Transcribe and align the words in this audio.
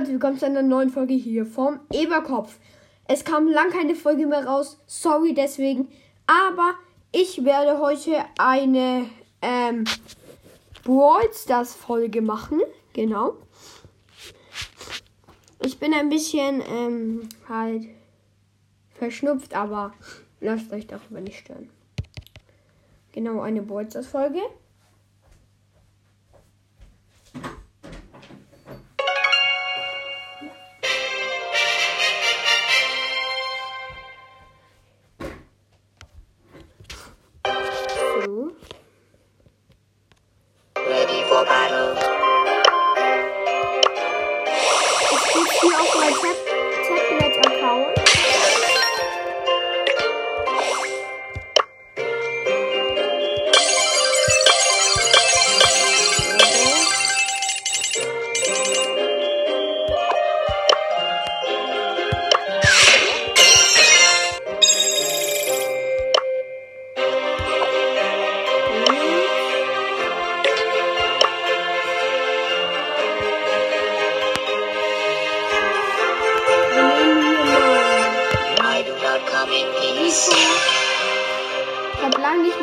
Leute, 0.00 0.12
willkommen 0.12 0.38
zu 0.38 0.46
einer 0.46 0.62
neuen 0.62 0.88
Folge 0.88 1.12
hier 1.12 1.44
vom 1.44 1.78
Eberkopf. 1.92 2.58
Es 3.06 3.22
kam 3.22 3.46
lang 3.46 3.68
keine 3.68 3.94
Folge 3.94 4.26
mehr 4.26 4.46
raus, 4.46 4.78
sorry 4.86 5.34
deswegen, 5.34 5.88
aber 6.26 6.72
ich 7.12 7.44
werde 7.44 7.78
heute 7.80 8.24
eine 8.38 9.04
ähm, 9.42 9.84
Brawl 10.84 11.30
Stars 11.34 11.74
Folge 11.74 12.22
machen, 12.22 12.62
genau. 12.94 13.34
Ich 15.62 15.78
bin 15.78 15.92
ein 15.92 16.08
bisschen 16.08 16.62
ähm, 16.66 17.28
halt 17.46 17.84
verschnupft, 18.94 19.54
aber 19.54 19.92
lasst 20.40 20.72
euch 20.72 20.86
darüber 20.86 21.20
nicht 21.20 21.40
stören. 21.40 21.68
Genau, 23.12 23.42
eine 23.42 23.60
Brawl 23.60 23.90
Stars 23.90 24.06
Folge. 24.06 24.40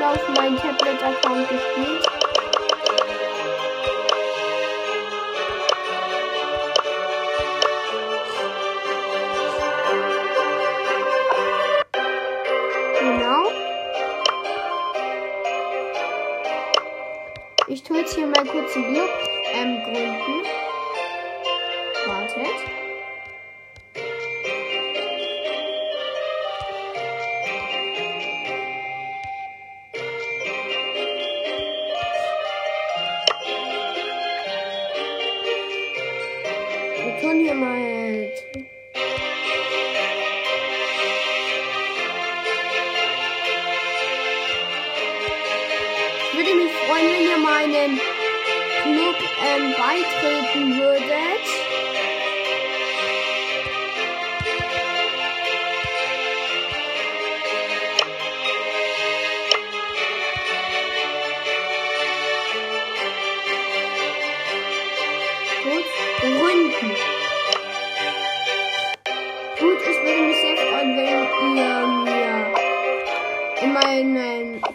Auf 0.08 0.30
meinem 0.30 0.56
Tablet-Account 0.58 1.50
gespielt. 1.50 2.10
Genau. 13.00 13.52
Ich 17.68 17.84
tue 17.84 17.98
jetzt 17.98 18.16
hier 18.16 18.28
mal 18.28 18.46
kurz 18.46 18.76
einen 18.76 18.94
Club 18.94 19.27
mal. 37.58 38.32
Ich 46.24 46.38
würde 46.38 46.54
mich 46.56 46.72
freuen, 46.86 47.08
wenn 47.14 47.26
ihr 47.28 47.38
meinen 47.38 48.00
Club 48.84 49.18
ähm, 49.46 49.74
beitreten 49.78 50.78
würdet. 50.78 51.67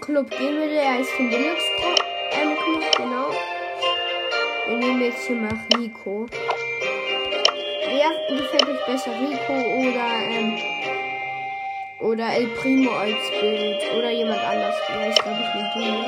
Club 0.02 0.28
gehen 0.30 0.56
würdet. 0.56 0.78
Er 0.78 0.96
den 0.96 1.30
Deluxe 1.30 1.70
Club, 1.76 1.98
ähm, 2.32 2.56
Club, 2.56 2.82
genau. 2.96 3.30
Wir 4.66 4.76
nehmen 4.76 5.00
jetzt 5.00 5.26
hier 5.26 5.36
mal 5.36 5.56
Rico. 5.76 6.26
Wer 7.86 8.36
gefällt 8.36 8.68
euch 8.68 8.84
besser, 8.86 9.12
Rico 9.12 9.52
oder, 9.52 10.08
ähm, 10.28 10.58
oder 12.00 12.34
El 12.34 12.48
Primo 12.48 12.90
als 12.90 13.30
Bild? 13.40 13.80
Oder 13.96 14.10
jemand 14.10 14.40
anders? 14.40 14.74
Ja, 14.88 15.08
ich 15.08 15.14
glaube, 15.14 15.38
ich 15.40 15.54
nehme 15.76 16.04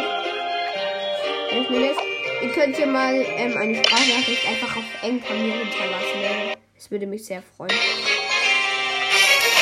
den. 1.52 1.62
ich 1.62 1.70
mir 1.70 1.88
das 1.88 1.96
Ihr 2.42 2.50
könnt 2.50 2.76
hier 2.76 2.88
mal 2.88 3.14
ähm, 3.14 3.56
eine 3.56 3.76
Sprachnachricht 3.76 4.46
einfach 4.46 4.76
auf 4.76 4.84
Enker 5.02 5.34
mir 5.34 5.54
hinterlassen. 5.54 6.20
Ne? 6.20 6.54
Das 6.74 6.90
würde 6.90 7.06
mich 7.06 7.24
sehr 7.24 7.42
freuen. 7.56 7.70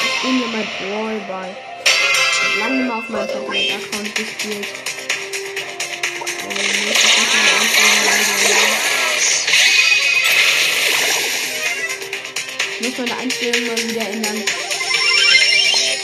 Ich 0.04 0.22
bin 0.22 0.38
hier 0.38 0.48
mal 0.48 0.64
Brawlball. 0.80 1.54
Habe 2.52 2.60
lange 2.60 2.84
mal 2.84 2.98
auf 2.98 3.08
meinem 3.08 3.28
Tablet-Account 3.28 4.14
gespielt. 4.14 4.66
Ähm, 6.50 6.92
Ich 12.78 12.88
muss 12.88 12.98
meine 12.98 13.16
Einstellung 13.20 13.66
mal 13.68 13.78
wieder 13.88 14.06
ändern. 14.06 14.44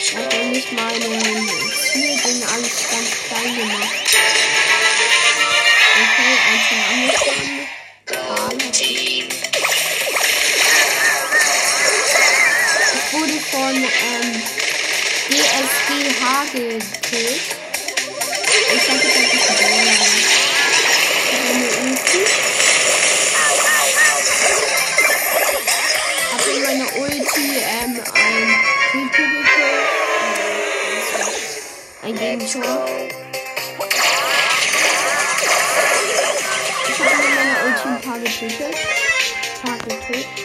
Ich 0.01 0.17
habe 0.17 0.37
nämlich 0.37 0.73
meine 0.73 1.21
Zielding 1.93 2.43
alles 2.45 2.89
ganz 2.91 3.11
klein 3.29 3.57
gemacht. 3.59 3.95
Okay, 6.01 6.35
einzeln 6.49 6.85
angefangen. 6.89 7.69
Karl 8.07 8.57
Team. 8.73 9.29
Ich 12.95 13.13
wurde 13.13 13.41
von 13.51 13.75
ähm, 13.77 14.43
DSGH 15.99 16.53
gekillt. 16.53 17.43
Ich 18.75 18.89
hatte 18.89 19.03
das 19.03 19.17
nicht 19.17 19.49
gesehen. 19.49 19.87
Ich 21.25 21.33
habe 21.35 21.49
eine 21.51 21.69
Ulti. 21.83 22.23
Habe 26.33 26.51
in 26.51 26.63
meiner 26.63 26.89
Ulti 26.99 27.47
ähm, 27.59 27.93
ein 28.15 28.49
Rico 28.95 29.23
gekillt. 29.23 29.87
Ein 32.03 32.15
Gegentor. 32.17 32.87
Ich 36.89 36.99
habe 37.01 37.11
in 37.11 37.35
meiner 37.35 37.59
Ulti 37.65 37.87
ein 37.89 38.01
paar 38.01 38.19
getötet. 38.21 38.77
Ein 39.65 39.69
paar 39.69 39.79
getötet. 39.79 40.38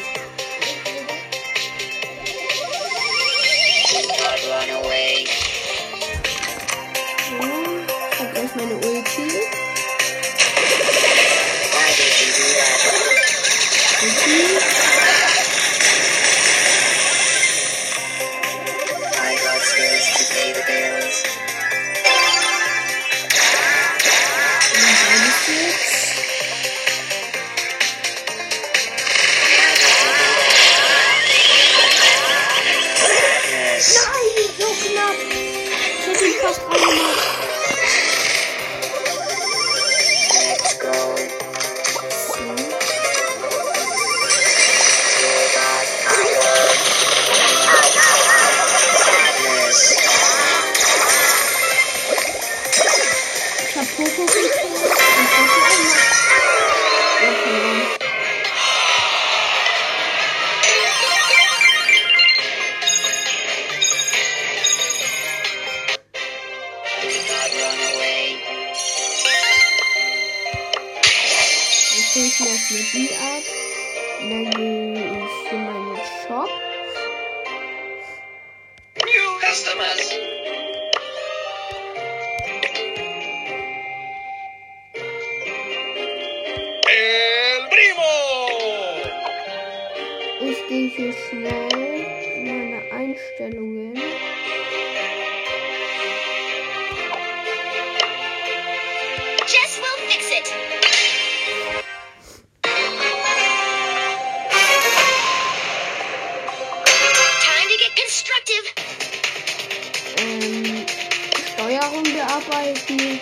arbeiten 112.33 113.19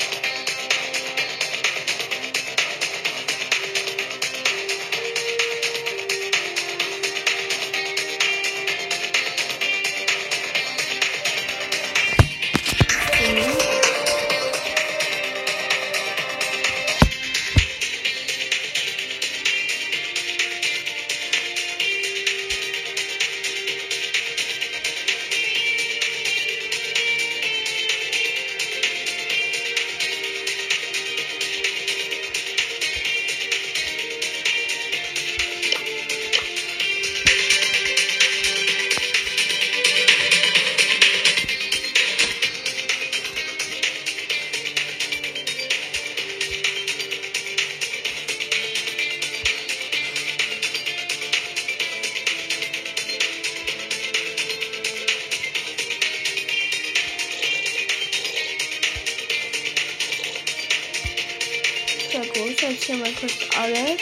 Gut, 62.41 62.59
jetzt 62.59 62.85
hier 62.85 62.97
mal 62.97 63.13
kurz 63.19 63.33
alles. 63.55 64.01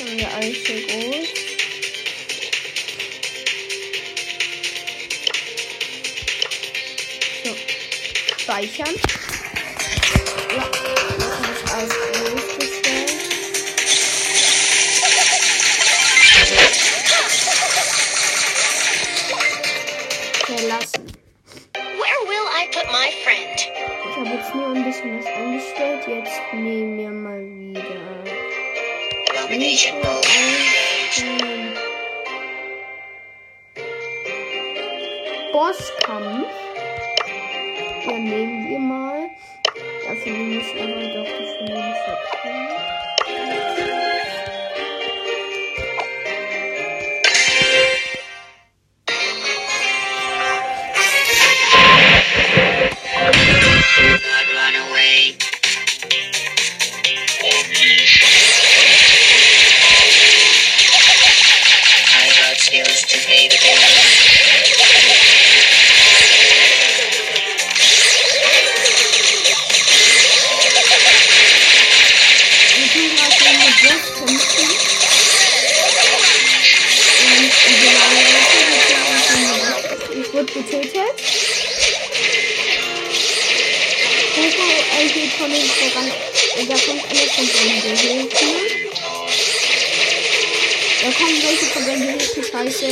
Haben 0.00 0.18
wir 0.18 0.34
alles 0.34 0.56
hier 0.66 0.86
groß. 0.86 1.28
So, 7.44 7.56
speichern. 8.38 8.94
Ja, 10.56 10.62
habe 10.62 11.52
ich 11.52 11.70
alles 11.70 12.11
Bosskampf. 35.52 36.48
Ja, 38.06 38.12
nehmen 38.18 38.70
wir 38.70 38.78
mal. 38.78 39.28
Dafür 40.06 40.32
nehme 40.32 40.62
ich 40.62 40.80
aber 40.80 41.02
doch 41.14 41.26
die 41.26 41.46
Verlängerung. 41.58 41.92
Not 54.24 54.46
run 54.54 54.74
away. 54.88 55.51
Von 85.42 85.50
den 85.50 85.64
voran. 85.64 86.12
Und 86.58 86.70
da 86.70 86.74
kommt 86.74 87.04
einer 87.10 87.26
von 87.34 87.46
seinen 87.46 87.82
Gehilfen. 87.82 88.28
Da 91.02 91.10
kommen 91.10 91.42
welche 91.42 91.66
von 91.66 91.84
seinen 91.84 92.02
Gehilfen. 92.02 92.44
Scheiße. 92.44 92.86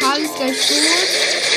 Karl 0.00 0.22
ist 0.22 0.34
gleich 0.34 0.58
tot. 0.66 1.51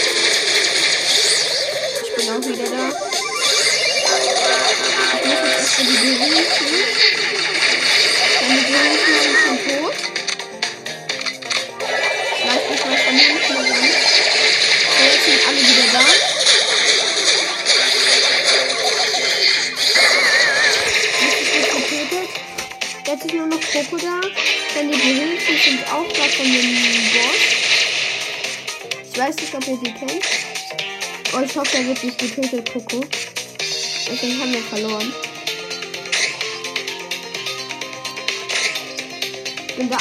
Die 25.06 25.14
Gehilfen 25.14 25.58
sind 25.64 25.84
auch 25.94 26.08
da 26.14 26.24
von 26.24 26.46
dem 26.46 26.74
Boss. 27.14 27.44
Ich 29.12 29.20
weiß 29.20 29.36
nicht, 29.36 29.54
ob 29.54 29.68
ihr 29.68 29.78
die 29.78 29.94
kennt. 29.94 30.26
Oh, 31.32 31.42
ich 31.46 31.56
hoffe, 31.56 31.78
er 31.78 31.86
wird 31.86 32.04
nicht 32.04 32.18
getötet, 32.18 32.74
Coco. 32.74 33.06
Deswegen 34.10 34.42
haben 34.42 34.52
wir 34.52 34.64
verloren. 34.64 35.14
Bin 39.78 39.90
da. 39.92 39.98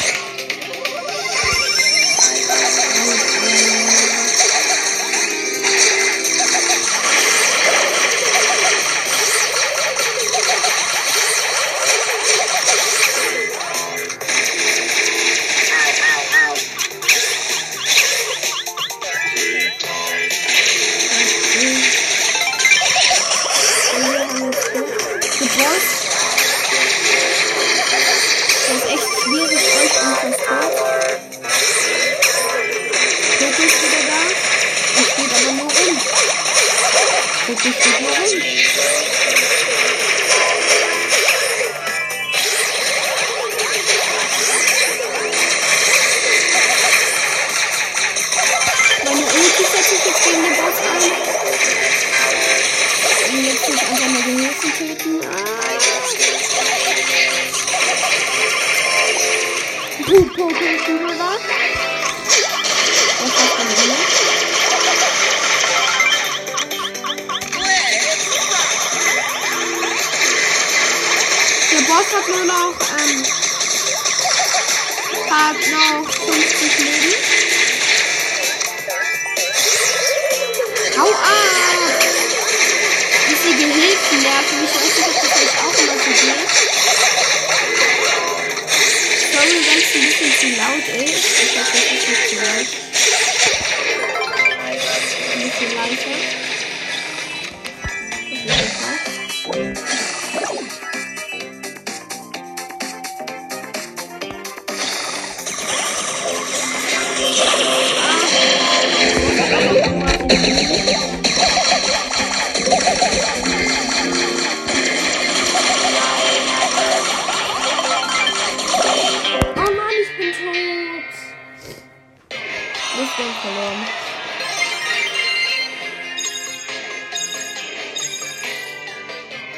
Bin 122.96 123.06
verloren. 123.42 123.86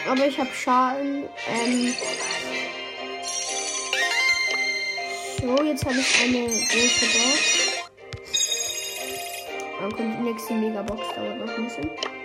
Aber 0.08 0.26
ich 0.26 0.38
habe 0.38 0.48
Schaden. 0.54 1.24
Ähm 1.48 1.94
so, 5.38 5.64
jetzt 5.64 5.84
habe 5.84 5.96
ich 5.98 6.22
eine 6.22 6.46
große 6.46 7.06
Box. 7.12 7.66
Dann 9.80 9.92
kommt 9.92 10.18
die 10.18 10.22
nächste 10.22 10.54
Megabox, 10.54 11.14
dauert 11.14 11.38
noch 11.38 11.58
ein 11.58 11.64
bisschen. 11.64 12.15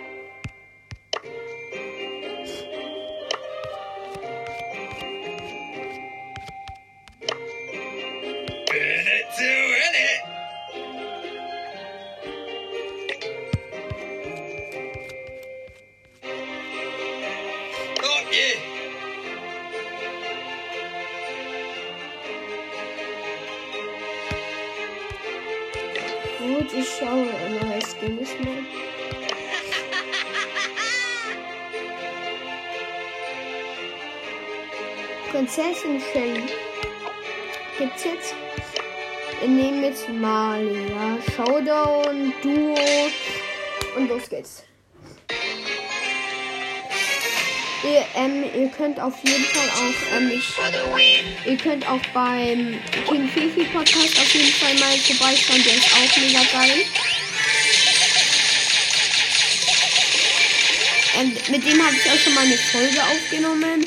Gut, 18.32 18.38
ich 26.74 26.90
schaue 26.98 27.28
immer 27.28 27.76
das 27.76 28.00
Ding 28.00 28.18
ist 28.20 28.40
mal. 28.40 28.64
Prinzessin 35.32 36.02
Shelly. 36.14 36.44
Gibt's 37.78 38.06
jetzt? 38.06 38.34
Wir 39.42 39.50
nehmen 39.50 39.84
jetzt 39.84 40.08
Mali, 40.08 40.88
ja. 40.88 41.18
Showdown, 41.36 42.34
Duo 42.42 42.78
und 43.98 44.08
los 44.08 44.30
geht's. 44.30 44.64
Ihr, 47.84 48.06
ähm, 48.16 48.44
ihr 48.56 48.70
könnt 48.70 49.00
auf 49.00 49.16
jeden 49.24 49.44
Fall 49.44 49.70
auch 49.70 50.18
ähm, 50.18 50.32
ich, 50.32 51.50
Ihr 51.50 51.58
könnt 51.58 51.88
auch 51.90 52.02
beim 52.14 52.80
King 53.08 53.28
Fifi 53.28 53.64
Podcast 53.66 54.20
auf 54.20 54.34
jeden 54.36 54.54
Fall 54.54 54.76
mal 54.76 54.96
vorbeischauen. 54.98 55.64
Der 55.64 55.74
ist 55.74 55.92
auch 55.92 56.18
mega 56.18 56.44
geil. 56.52 56.86
Ähm, 61.20 61.34
mit 61.50 61.66
dem 61.66 61.84
habe 61.84 61.96
ich 61.96 62.12
auch 62.12 62.18
schon 62.18 62.36
mal 62.36 62.46
eine 62.46 62.58
Folge 62.58 63.02
aufgenommen. 63.04 63.86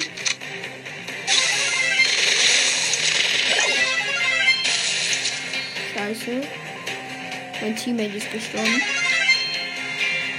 Scheiße. 5.94 6.40
Mein 7.60 7.76
Teammate 7.76 8.16
ist 8.16 8.32
gestorben. 8.32 8.93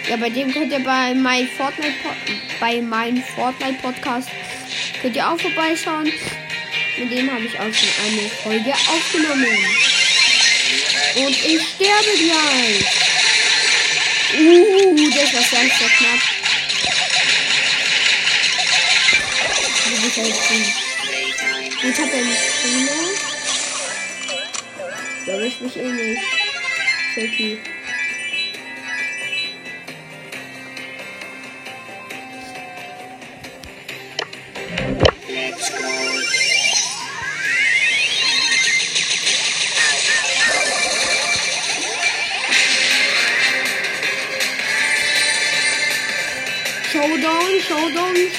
Ja, 0.09 0.17
bei 0.17 0.29
dem 0.29 0.53
könnt 0.53 0.71
ihr 0.71 0.83
bei 0.83 1.15
meinem 1.15 1.47
Fortnite 1.49 1.93
bei 2.59 2.79
meinem 2.81 3.23
Fortnite 3.23 3.81
Podcast 3.81 4.29
könnt 5.01 5.15
ihr 5.15 5.27
auch 5.27 5.39
vorbeischauen. 5.39 6.11
Mit 6.97 7.11
dem 7.11 7.31
habe 7.31 7.43
ich 7.43 7.59
auch 7.59 7.73
schon 7.73 7.89
eine 8.05 8.29
Folge 8.43 8.73
aufgenommen. 8.73 9.57
Und 11.15 11.29
ich 11.29 11.61
sterbe 11.61 12.17
gleich. 12.17 12.85
Uh, 14.37 15.09
das 15.09 15.33
war 15.33 15.41
sehr, 15.41 15.59
sehr 15.59 15.89
knapp. 15.97 16.19
Ich. 19.85 20.25
Ich 21.83 21.99
habe 21.99 22.11
einen 22.11 22.37
Trainer. 22.61 23.01
Der 25.27 25.33
erwischt 25.35 25.61
mich 25.61 25.77
eh 25.77 25.91
nicht. 25.91 26.21
Tricky. 27.13 27.74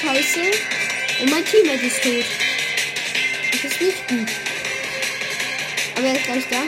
Scheiße. 0.01 0.41
Und 1.21 1.31
mein 1.31 1.45
Teammate 1.45 1.85
ist 1.85 2.03
tot. 2.03 2.25
Das 3.51 3.63
ist 3.63 3.81
nicht 3.81 4.07
gut. 4.07 4.29
Aber 5.95 6.07
er 6.07 6.15
ist 6.15 6.25
gleich 6.25 6.43
da. 6.49 6.63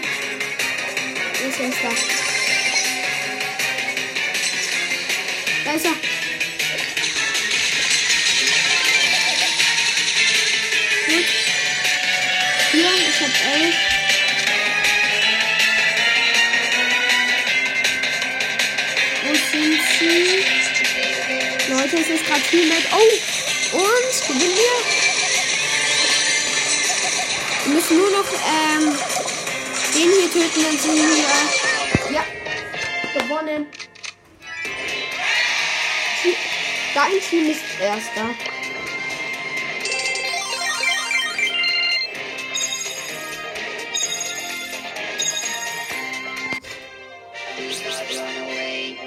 Er 1.41 1.49
ist 1.49 1.59
erst 1.59 1.83
da. 1.83 1.89
Da 5.65 5.73
ist 5.73 5.85
er. 5.85 5.91
Gut. 11.05 11.25
Hier, 12.71 12.91
ich 13.09 13.21
hab 13.21 13.53
elf. 13.53 13.88
Ist 22.19 22.27
gerade 22.27 22.41
Teammate. 22.41 22.87
Oh! 22.91 23.77
Und 23.77 24.27
gewinnen 24.27 24.55
wir? 24.55 24.75
Wir 27.65 27.73
müssen 27.73 27.97
nur 27.97 28.09
noch 28.11 28.25
ähm, 28.33 28.97
den 29.93 30.11
hier 30.11 30.31
töten, 30.31 30.63
dann 30.63 30.77
sind 30.77 30.95
wir. 30.95 32.13
Ja. 32.13 32.25
Gewonnen. 33.13 33.67
Dein 36.93 37.19
Team 37.29 37.51
ist 37.51 37.61
erster. 37.79 38.29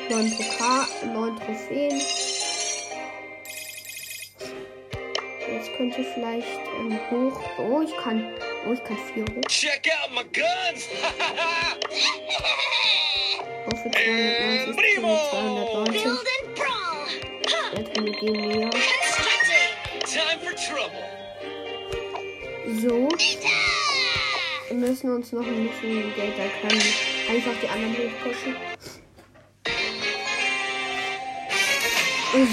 Neun 0.09 0.37
Pokal, 0.37 0.87
neun 1.13 1.37
Trophäen. 1.39 2.22
Könnte 5.93 6.09
ich 6.09 6.15
vielleicht 6.15 6.61
ähm, 6.79 6.99
hoch. 7.11 7.41
Oh, 7.59 7.83
ich 7.83 7.97
kann. 7.97 8.25
Oh, 8.67 8.73
ich 8.73 8.83
kann 8.85 8.97
vier 9.13 9.25
hoch. 9.25 9.49
Check 9.49 9.91
out 10.03 10.11
my 10.13 10.25
guns. 10.25 10.89
Oh, 13.65 13.77
für 13.77 13.91
290, 13.93 14.77
Primo! 14.77 15.21
290. 15.31 16.03
Build 16.03 16.17
and 16.17 16.55
brawl. 16.57 17.07
Huh. 17.47 17.77
Jetzt 17.77 17.97
haben 17.97 18.07
wir 18.07 18.13
gehen 18.15 18.49
näher. 18.49 18.71
Constructing. 18.71 19.71
Time 20.05 20.41
for 20.43 20.55
trouble. 20.57 21.05
So. 22.81 23.09
Wir 24.69 24.77
müssen 24.77 25.15
uns 25.15 25.31
noch 25.31 25.47
ein 25.47 25.69
bisschen 25.69 26.13
Geld 26.17 26.35
da 26.37 26.47
kann 26.61 26.77
einfach 27.31 27.53
die 27.63 27.69
anderen 27.69 27.97
hochpushen. 27.97 28.57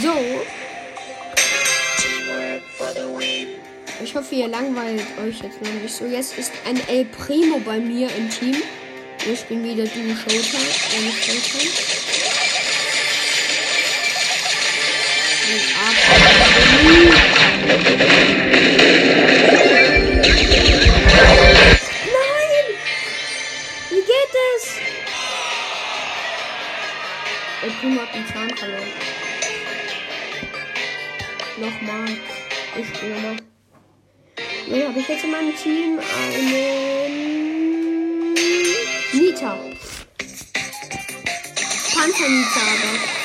So. 0.03 0.58
Ich 4.01 4.15
hoffe, 4.15 4.33
ihr 4.33 4.47
langweilt 4.47 5.05
euch 5.21 5.41
jetzt 5.41 5.61
noch 5.61 5.73
nicht 5.73 5.93
so. 5.93 6.05
Jetzt 6.05 6.37
ist 6.37 6.53
ein 6.65 6.79
El 6.87 7.03
Primo 7.03 7.59
bei 7.59 7.79
mir 7.79 8.07
im 8.15 8.29
Team. 8.29 8.55
Ich 9.29 9.43
bin 9.45 9.61
wieder 9.61 9.83
Duo 9.83 10.15
Showtime. 10.15 10.63
Äh, 10.95 11.01
nicht 11.01 11.25
Showtime. 11.25 11.69
Nein! 22.05 22.65
Wie 23.89 23.95
geht 23.95 24.33
es? 24.55 24.77
El 27.63 27.71
Primo 27.71 28.01
hat 28.01 28.15
den 28.15 28.25
Zahn 28.27 28.49
verloren. 28.55 28.93
Nochmal. 31.57 32.17
Ich 32.77 32.87
spiele 32.97 33.15
nochmal. 33.15 33.58
Nee, 34.71 34.85
habe 34.85 34.99
ich 34.99 35.07
jetzt 35.07 35.23
in 35.23 35.31
meinem 35.31 35.55
Team 35.55 35.97
einen 35.97 36.35
Nita. 39.13 39.57
Panzer-Nita 41.91 42.59
aber. 42.59 43.18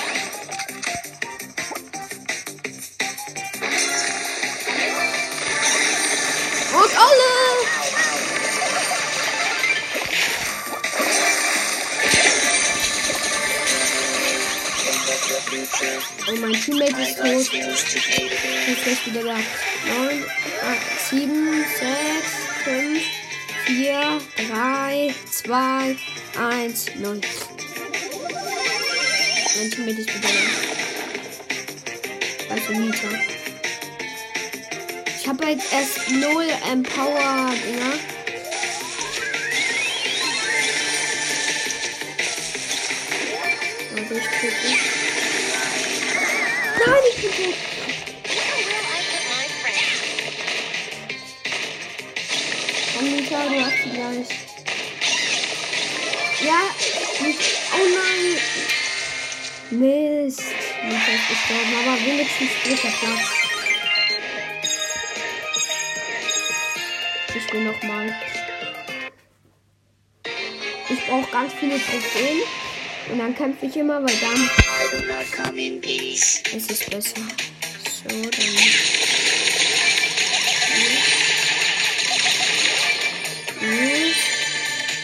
Mein 16.54 16.62
Teammate 16.62 17.02
ist 17.02 17.16
tot. 17.16 17.52
Jetzt 17.52 18.86
ist 18.86 19.06
wieder 19.06 19.24
da. 19.24 19.34
9, 19.34 19.42
8, 20.24 21.10
7, 21.10 21.64
6, 21.78 21.90
5, 22.64 23.02
4, 23.66 24.20
3, 24.52 25.14
2, 25.30 25.96
1, 26.38 26.86
0. 26.96 27.20
Mein 29.56 29.70
Teammate 29.70 30.00
ist 30.00 30.08
wieder 30.14 30.28
da. 32.48 32.54
Also 32.54 32.72
Nita. 32.72 33.08
Ich 35.18 35.26
habe 35.26 35.44
jetzt 35.46 35.72
erst 35.72 36.10
0 36.10 36.48
Empower-Dinger. 36.70 37.94
Also 43.96 44.14
ich 44.14 44.30
gucke. 44.40 45.03
Nein, 46.86 47.02
ich 47.08 47.22
bin 47.22 47.30
tot. 47.30 47.54
Anita, 52.98 53.48
du 53.48 53.64
hast 53.64 53.82
sie 53.82 53.90
gleich. 53.90 54.28
Ja, 56.44 56.60
nicht. 57.26 57.40
Oh 57.72 57.86
nein. 57.94 58.26
Mist. 59.70 60.42
Anita 60.82 61.12
ist 61.12 61.28
gestorben, 61.28 61.74
aber 61.82 61.94
wenigstens 62.04 62.50
dritter 62.64 62.92
Platz. 62.98 63.26
Ich 67.34 67.52
will 67.52 67.64
nochmal. 67.64 68.14
Ich 70.90 71.06
brauche 71.06 71.30
ganz 71.30 71.52
viele 71.54 71.78
Trophäen. 71.78 72.42
Und 73.10 73.18
dann 73.18 73.34
kämpfe 73.34 73.66
ich 73.66 73.76
immer, 73.76 74.02
weil 74.02 74.16
dann 74.16 74.50
Peace. 75.80 76.42
ist 76.54 76.70
es 76.70 76.80
besser. 76.88 77.20
So, 77.84 78.08
dann. 78.08 78.30
Gut. 83.60 84.16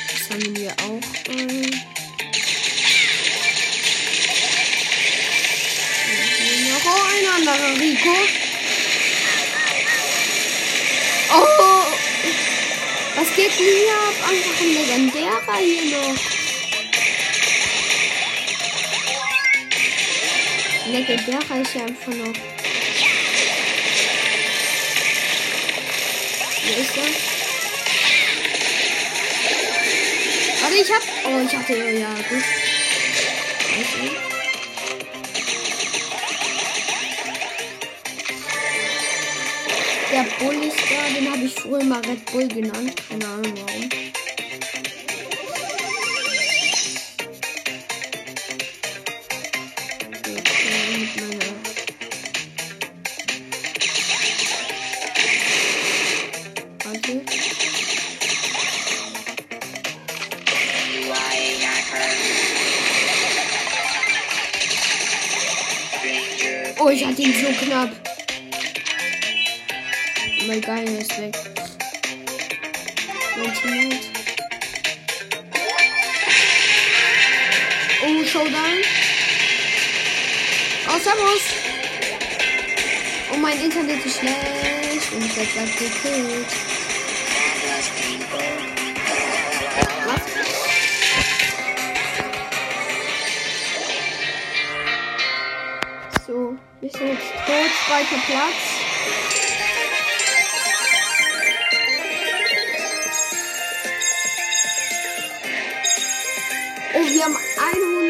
Das 0.09 0.31
haben 0.31 0.57
wir 0.57 0.71
auch. 0.71 1.01
Hier 6.39 6.61
noch 6.69 6.87
ein 7.13 7.27
anderer 7.37 7.73
Rico. 7.81 8.17
Oh! 11.33 11.85
Was 13.17 13.29
geht 13.37 13.53
denn 13.59 13.67
hier 13.67 13.95
ab? 13.95 14.15
Einfach 14.29 14.61
ein 14.61 14.73
legendärer 14.73 15.57
hier 15.59 15.85
noch. 15.99 16.30
Legendärer 20.91 21.61
ist 21.61 21.75
ja 21.75 21.85
einfach 21.85 22.13
noch. 22.13 22.35
Wo 26.65 26.81
ist 26.81 26.97
er? 26.97 27.05
Warte, 30.63 30.77
ich 30.77 30.91
hab. 30.91 31.03
Oh, 31.27 31.41
ich 31.47 31.57
hatte 31.57 31.77
ja 31.77 32.09
gut. 32.29 32.45
Okay. 33.81 34.11
Der 40.13 40.25
Bull 40.45 40.65
ist 40.65 40.77
da, 40.91 41.15
den 41.15 41.33
habe 41.33 41.45
ich 41.45 41.55
früher 41.55 41.85
mal 41.85 42.01
Red 42.01 42.25
Bull 42.33 42.49
genannt. 42.49 42.95
Keine 43.09 43.27
Ahnung 43.27 43.55
warum. 43.55 44.10
Oh, 66.83 66.89
ich 66.89 67.05
hatte 67.05 67.21
ihn 67.21 67.35
so 67.35 67.67
knapp. 67.67 67.91
Mein 70.47 70.63
Geil 70.63 70.89
ist 70.89 71.21
weg. 71.21 71.35
Oh, 78.03 78.25
Showdown. 78.25 78.79
Oh, 80.89 80.99
Servus. 80.99 81.43
Oh, 83.31 83.37
mein 83.37 83.61
Internet 83.61 84.07
ist 84.07 84.19
schlecht. 84.19 85.13
Und 85.13 85.27
ich 85.27 85.37
werde 85.37 85.51
gleich 85.53 85.77
gekillt. 85.77 86.70
So, 96.31 96.57
wir 96.81 96.89
sind 96.89 97.09
jetzt 97.09 97.33
tot. 97.45 97.71
Zweiter 97.89 98.21
Platz. 98.25 98.55
Oh, 106.95 107.05
wir 107.13 107.25
haben 107.25 107.37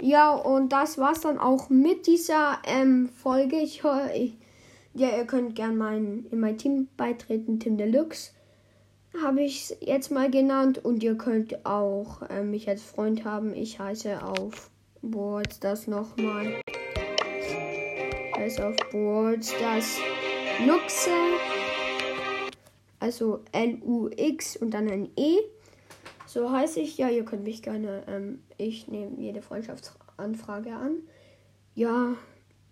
Ja, 0.00 0.32
und 0.32 0.70
das 0.70 0.98
war's 0.98 1.20
dann 1.20 1.38
auch 1.38 1.70
mit 1.70 2.06
dieser 2.06 2.58
ähm, 2.66 3.08
Folge. 3.22 3.56
Ich 3.56 3.84
höre, 3.84 4.10
ja, 4.94 5.16
ihr 5.16 5.24
könnt 5.26 5.54
gern 5.54 5.76
mein, 5.76 6.26
in 6.30 6.40
mein 6.40 6.58
Team 6.58 6.88
beitreten, 6.96 7.60
Tim 7.60 7.76
Deluxe. 7.76 8.32
Habe 9.22 9.42
ich 9.42 9.76
jetzt 9.80 10.10
mal 10.10 10.30
genannt. 10.30 10.84
Und 10.84 11.02
ihr 11.02 11.16
könnt 11.16 11.64
auch 11.64 12.22
ähm, 12.30 12.50
mich 12.50 12.68
als 12.68 12.82
Freund 12.82 13.24
haben. 13.24 13.54
Ich 13.54 13.78
heiße 13.78 14.24
auf 14.24 14.70
Boards 15.02 15.60
das 15.60 15.86
nochmal. 15.86 16.60
Ich 16.66 18.38
heiße 18.38 18.66
auf 18.66 18.76
Boards 18.90 19.54
das 19.60 19.98
Luxe. 20.66 21.10
Also 23.02 23.40
L-U-X 23.50 24.56
und 24.58 24.70
dann 24.70 24.88
ein 24.88 25.10
E. 25.16 25.38
So 26.24 26.52
heiße 26.52 26.78
ich. 26.78 26.98
Ja, 26.98 27.08
ihr 27.08 27.24
könnt 27.24 27.42
mich 27.42 27.60
gerne. 27.60 28.04
Ähm, 28.06 28.44
ich 28.58 28.86
nehme 28.86 29.20
jede 29.20 29.42
Freundschaftsanfrage 29.42 30.72
an. 30.72 30.98
Ja, 31.74 32.14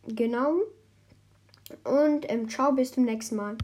genau. 0.07 0.61
Und 1.83 2.31
ähm, 2.31 2.49
ciao, 2.49 2.71
bis 2.71 2.93
zum 2.93 3.07
nächsten 3.07 3.35
Mal. 3.35 3.57